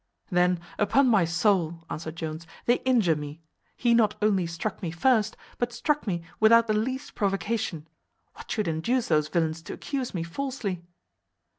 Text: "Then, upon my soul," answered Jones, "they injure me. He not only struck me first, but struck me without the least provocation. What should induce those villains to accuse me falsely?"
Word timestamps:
"Then, 0.31 0.59
upon 0.79 1.07
my 1.07 1.25
soul," 1.25 1.83
answered 1.87 2.15
Jones, 2.15 2.47
"they 2.65 2.77
injure 2.79 3.15
me. 3.15 3.39
He 3.77 3.93
not 3.93 4.15
only 4.19 4.47
struck 4.47 4.81
me 4.81 4.89
first, 4.89 5.37
but 5.59 5.71
struck 5.71 6.07
me 6.07 6.23
without 6.39 6.65
the 6.65 6.73
least 6.73 7.13
provocation. 7.13 7.87
What 8.33 8.49
should 8.49 8.67
induce 8.67 9.09
those 9.09 9.27
villains 9.27 9.61
to 9.61 9.73
accuse 9.73 10.15
me 10.15 10.23
falsely?" 10.23 10.81